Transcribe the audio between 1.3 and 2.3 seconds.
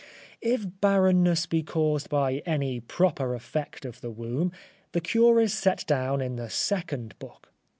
be caused